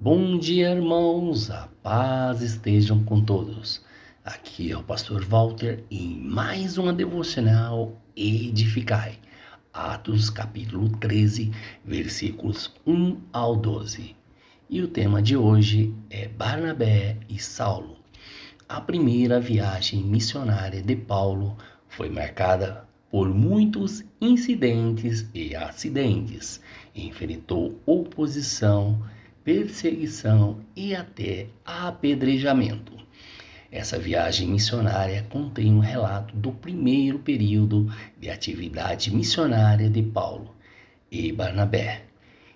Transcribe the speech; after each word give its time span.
Bom 0.00 0.38
dia, 0.38 0.70
irmãos, 0.70 1.50
a 1.50 1.68
paz 1.82 2.40
estejam 2.40 3.02
com 3.02 3.20
todos. 3.20 3.84
Aqui 4.24 4.70
é 4.70 4.76
o 4.78 4.82
pastor 4.84 5.24
Walter 5.24 5.82
em 5.90 6.20
mais 6.20 6.78
uma 6.78 6.92
devocional 6.92 8.00
Edificai. 8.16 9.18
Atos 9.72 10.30
capítulo 10.30 10.88
13, 10.98 11.50
versículos 11.84 12.72
1 12.86 13.20
ao 13.32 13.56
12. 13.56 14.14
E 14.70 14.80
o 14.80 14.86
tema 14.86 15.20
de 15.20 15.36
hoje 15.36 15.92
é 16.10 16.28
Barnabé 16.28 17.16
e 17.28 17.36
Saulo. 17.40 17.96
A 18.68 18.80
primeira 18.80 19.40
viagem 19.40 20.00
missionária 20.04 20.80
de 20.80 20.94
Paulo 20.94 21.56
foi 21.88 22.08
marcada 22.08 22.88
por 23.10 23.28
muitos 23.34 24.04
incidentes 24.20 25.28
e 25.34 25.56
acidentes. 25.56 26.60
Enfrentou 26.94 27.82
oposição, 27.84 29.02
perseguição 29.48 30.58
e 30.76 30.94
até 30.94 31.46
apedrejamento. 31.64 32.92
Essa 33.72 33.98
viagem 33.98 34.46
missionária 34.46 35.24
contém 35.30 35.72
um 35.72 35.78
relato 35.78 36.36
do 36.36 36.52
primeiro 36.52 37.18
período 37.20 37.90
de 38.20 38.28
atividade 38.28 39.10
missionária 39.10 39.88
de 39.88 40.02
Paulo 40.02 40.54
e 41.10 41.32
Barnabé. 41.32 42.02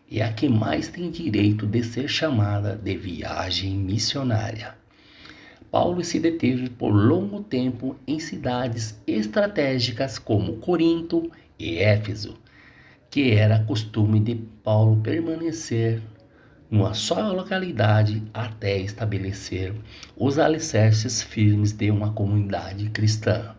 E 0.06 0.20
a 0.20 0.30
que 0.34 0.50
mais 0.50 0.88
tem 0.88 1.10
direito 1.10 1.66
de 1.66 1.82
ser 1.82 2.08
chamada 2.08 2.76
de 2.76 2.94
viagem 2.94 3.74
missionária. 3.74 4.74
Paulo 5.70 6.04
se 6.04 6.20
deteve 6.20 6.68
por 6.68 6.90
longo 6.90 7.42
tempo 7.42 7.96
em 8.06 8.18
cidades 8.18 9.00
estratégicas 9.06 10.18
como 10.18 10.58
Corinto 10.58 11.32
e 11.58 11.78
Éfeso, 11.78 12.36
que 13.08 13.30
era 13.30 13.64
costume 13.64 14.20
de 14.20 14.34
Paulo 14.62 15.00
permanecer 15.00 16.02
numa 16.72 16.94
só 16.94 17.30
localidade 17.32 18.22
até 18.32 18.78
estabelecer 18.78 19.74
os 20.16 20.38
alicerces 20.38 21.22
firmes 21.22 21.70
de 21.70 21.90
uma 21.90 22.14
comunidade 22.14 22.88
cristã. 22.88 23.54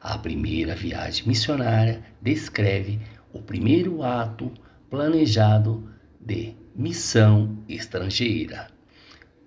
A 0.00 0.18
primeira 0.18 0.74
viagem 0.74 1.28
missionária 1.28 2.02
descreve 2.20 2.98
o 3.32 3.40
primeiro 3.40 4.02
ato 4.02 4.50
planejado 4.90 5.88
de 6.20 6.56
missão 6.74 7.56
estrangeira 7.68 8.66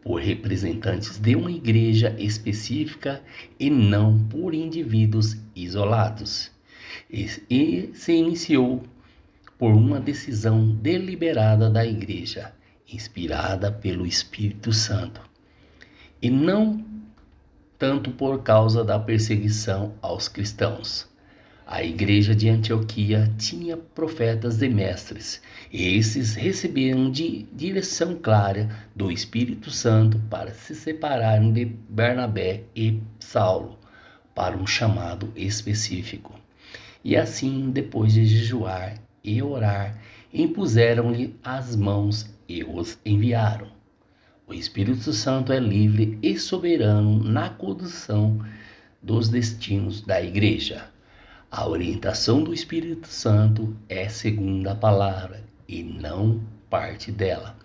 por 0.02 0.22
representantes 0.22 1.20
de 1.20 1.36
uma 1.36 1.52
igreja 1.52 2.16
específica 2.18 3.22
e 3.60 3.70
não 3.70 4.18
por 4.18 4.54
indivíduos 4.54 5.36
isolados. 5.54 6.50
E 7.10 7.90
se 7.94 8.14
iniciou 8.14 8.82
por 9.58 9.74
uma 9.74 10.00
decisão 10.00 10.74
deliberada 10.74 11.70
da 11.70 11.86
igreja 11.86 12.56
inspirada 12.92 13.72
pelo 13.72 14.06
Espírito 14.06 14.72
Santo, 14.72 15.22
e 16.22 16.30
não 16.30 16.86
tanto 17.78 18.12
por 18.12 18.42
causa 18.42 18.84
da 18.84 18.98
perseguição 18.98 19.94
aos 20.02 20.28
cristãos. 20.28 21.08
A 21.66 21.84
igreja 21.84 22.34
de 22.34 22.48
Antioquia 22.48 23.30
tinha 23.38 23.76
profetas 23.76 24.62
e 24.62 24.70
mestres, 24.70 25.42
e 25.72 25.98
esses 25.98 26.34
receberam 26.34 27.12
de 27.12 27.44
direção 27.54 28.16
clara 28.16 28.70
do 28.96 29.12
Espírito 29.12 29.70
Santo 29.70 30.18
para 30.30 30.54
se 30.54 30.74
separarem 30.74 31.52
de 31.52 31.66
Bernabé 31.66 32.64
e 32.74 33.02
Saulo 33.20 33.78
para 34.34 34.56
um 34.56 34.66
chamado 34.66 35.34
específico. 35.36 36.40
E 37.04 37.18
assim, 37.18 37.70
depois 37.70 38.14
de 38.14 38.26
jejuar 38.26 38.96
e 39.24 39.42
orar, 39.42 40.00
impuseram-lhe 40.34 41.36
as 41.44 41.76
mãos 41.76 42.37
e 42.48 42.64
os 42.64 43.00
enviaram. 43.06 43.68
O 44.48 44.54
Espírito 44.54 45.12
Santo 45.12 45.52
é 45.52 45.60
livre 45.60 46.18
e 46.22 46.38
soberano 46.38 47.24
na 47.24 47.50
condução 47.50 48.40
dos 49.04 49.30
destinos 49.30 50.02
da 50.02 50.22
igreja. 50.22 50.90
A 51.52 51.68
orientação 51.68 52.44
do 52.44 52.54
Espírito 52.54 53.08
Santo 53.08 53.76
é 53.90 54.08
segundo 54.08 54.68
a 54.68 54.76
palavra 54.76 55.44
e 55.68 55.84
não 55.84 56.42
parte 56.70 57.12
dela. 57.12 57.58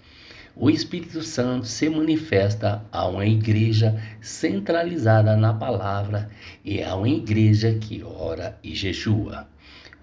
O 0.54 0.68
Espírito 0.68 1.22
Santo 1.22 1.66
se 1.66 1.88
manifesta 1.88 2.84
a 2.92 3.08
uma 3.08 3.24
igreja 3.24 4.02
centralizada 4.20 5.36
na 5.36 5.54
palavra 5.54 6.30
e 6.64 6.82
a 6.82 6.94
uma 6.94 7.08
igreja 7.08 7.74
que 7.80 8.02
ora 8.02 8.58
e 8.62 8.74
jejua. 8.74 9.48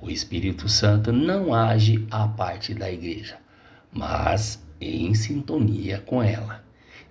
O 0.01 0.09
Espírito 0.09 0.67
Santo 0.67 1.11
não 1.11 1.53
age 1.53 2.07
à 2.09 2.27
parte 2.27 2.73
da 2.73 2.89
igreja, 2.89 3.37
mas 3.91 4.63
em 4.79 5.13
sintonia 5.13 5.99
com 6.05 6.21
ela. 6.21 6.63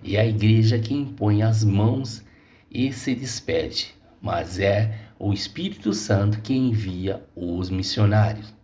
E 0.03 0.17
a 0.17 0.27
igreja 0.27 0.79
que 0.79 0.95
impõe 0.95 1.43
as 1.43 1.65
mãos 1.65 2.25
e 2.71 2.93
se 2.93 3.15
despede, 3.15 3.95
mas 4.21 4.59
é 4.59 5.09
o 5.19 5.33
Espírito 5.33 5.93
Santo 5.93 6.41
que 6.41 6.55
envia 6.55 7.23
os 7.35 7.71
missionários. 7.71 8.55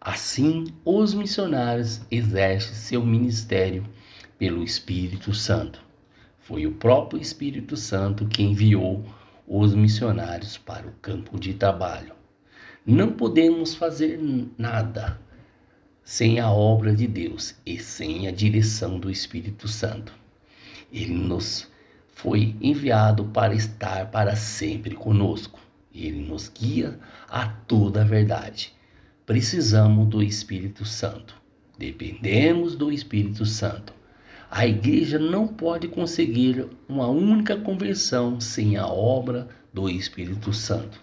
Assim, 0.00 0.66
os 0.84 1.14
missionários 1.14 2.00
exercem 2.10 2.74
seu 2.74 3.04
ministério 3.04 3.84
pelo 4.38 4.62
Espírito 4.62 5.34
Santo. 5.34 5.82
Foi 6.40 6.66
o 6.66 6.72
próprio 6.72 7.20
Espírito 7.20 7.76
Santo 7.76 8.26
que 8.26 8.42
enviou 8.42 9.04
os 9.46 9.74
missionários 9.74 10.56
para 10.56 10.86
o 10.86 10.92
campo 11.02 11.38
de 11.38 11.54
trabalho. 11.54 12.12
Não 12.86 13.12
podemos 13.12 13.74
fazer 13.74 14.18
nada 14.56 15.18
sem 16.08 16.40
a 16.40 16.50
obra 16.50 16.96
de 16.96 17.06
Deus 17.06 17.54
e 17.66 17.78
sem 17.78 18.26
a 18.26 18.30
direção 18.30 18.98
do 18.98 19.10
Espírito 19.10 19.68
Santo. 19.68 20.10
Ele 20.90 21.12
nos 21.12 21.68
foi 22.14 22.56
enviado 22.62 23.26
para 23.26 23.54
estar 23.54 24.10
para 24.10 24.34
sempre 24.34 24.94
conosco. 24.94 25.60
Ele 25.94 26.22
nos 26.22 26.48
guia 26.48 26.98
a 27.28 27.46
toda 27.46 28.00
a 28.00 28.04
verdade. 28.04 28.72
Precisamos 29.26 30.08
do 30.08 30.22
Espírito 30.22 30.82
Santo. 30.86 31.36
Dependemos 31.78 32.74
do 32.74 32.90
Espírito 32.90 33.44
Santo. 33.44 33.92
A 34.50 34.66
igreja 34.66 35.18
não 35.18 35.46
pode 35.46 35.88
conseguir 35.88 36.70
uma 36.88 37.06
única 37.08 37.54
conversão 37.54 38.40
sem 38.40 38.78
a 38.78 38.86
obra 38.86 39.46
do 39.74 39.90
Espírito 39.90 40.54
Santo. 40.54 40.98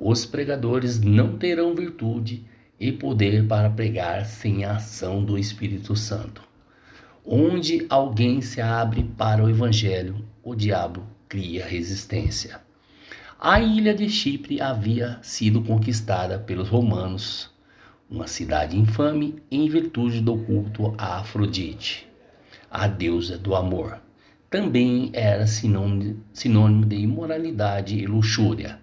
Os 0.00 0.24
pregadores 0.24 0.98
não 0.98 1.36
terão 1.36 1.74
virtude 1.74 2.53
e 2.78 2.92
poder 2.92 3.46
para 3.46 3.70
pregar 3.70 4.24
sem 4.26 4.64
a 4.64 4.76
ação 4.76 5.24
do 5.24 5.38
Espírito 5.38 5.94
Santo. 5.94 6.42
Onde 7.24 7.86
alguém 7.88 8.42
se 8.42 8.60
abre 8.60 9.02
para 9.02 9.42
o 9.42 9.48
Evangelho, 9.48 10.24
o 10.42 10.54
diabo 10.54 11.02
cria 11.28 11.66
resistência. 11.66 12.60
A 13.40 13.60
ilha 13.60 13.94
de 13.94 14.08
Chipre 14.08 14.60
havia 14.60 15.18
sido 15.22 15.62
conquistada 15.62 16.38
pelos 16.38 16.68
romanos, 16.68 17.50
uma 18.10 18.26
cidade 18.26 18.78
infame 18.78 19.42
em 19.50 19.68
virtude 19.68 20.20
do 20.20 20.36
culto 20.36 20.94
a 20.98 21.18
Afrodite, 21.18 22.06
a 22.70 22.86
deusa 22.86 23.38
do 23.38 23.54
amor. 23.54 24.00
Também 24.50 25.10
era 25.12 25.46
sinônimo 25.46 26.86
de 26.86 26.96
imoralidade 26.96 27.98
e 27.98 28.06
luxúria. 28.06 28.78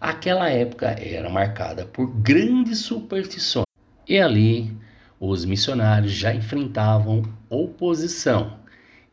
Aquela 0.00 0.48
época 0.48 0.86
era 0.86 1.28
marcada 1.28 1.84
por 1.84 2.06
grandes 2.06 2.78
superstições 2.78 3.66
e 4.08 4.18
ali 4.18 4.74
os 5.20 5.44
missionários 5.44 6.12
já 6.12 6.34
enfrentavam 6.34 7.22
oposição. 7.50 8.60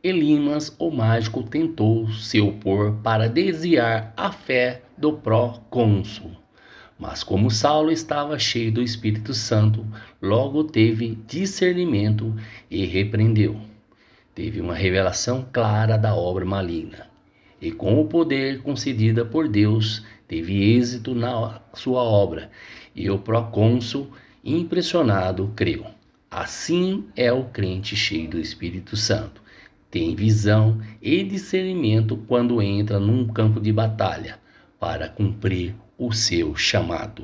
Elimas, 0.02 0.74
o 0.80 0.90
mágico, 0.90 1.44
tentou 1.44 2.09
se 2.14 2.40
opor 2.40 2.94
para 3.03 3.28
desviar 3.28 4.14
a 4.16 4.31
fé 4.31 4.84
do 4.98 5.12
pró-cônsul. 5.12 6.31
Mas 6.98 7.22
como 7.22 7.52
Saulo 7.52 7.92
estava 7.92 8.40
cheio 8.40 8.72
do 8.72 8.81
Espírito 8.81 9.34
Santo, 9.34 9.86
logo 10.22 10.64
teve 10.64 11.22
discernimento 11.28 12.34
e 12.72 12.86
repreendeu. 12.86 13.59
Teve 14.34 14.62
uma 14.62 14.74
revelação 14.74 15.45
clara 15.51 15.98
da 15.98 16.16
obra 16.16 16.45
maligna. 16.45 17.06
E 17.62 17.71
com 17.71 18.00
o 18.00 18.06
poder 18.06 18.62
concedida 18.62 19.25
por 19.25 19.48
Deus, 19.48 20.06
teve 20.27 20.75
êxito 20.75 21.15
na 21.15 21.62
sua 21.74 22.04
obra, 22.04 22.51
e 22.95 23.09
o 23.09 23.18
procônsul, 23.18 24.12
impressionado, 24.44 25.51
creu. 25.56 25.86
Assim 26.30 27.06
é 27.15 27.31
o 27.31 27.45
crente 27.45 27.95
cheio 27.95 28.30
do 28.30 28.39
Espírito 28.39 28.95
Santo. 28.95 29.42
Tem 29.89 30.13
visão 30.15 30.80
e 31.01 31.24
discernimento 31.24 32.18
quando 32.27 32.62
entra 32.62 33.00
num 33.00 33.27
campo 33.27 33.60
de 33.60 33.71
batalha 33.71 34.38
para 34.80 35.07
cumprir 35.07 35.74
o 35.98 36.12
seu 36.12 36.56
chamado. 36.56 37.24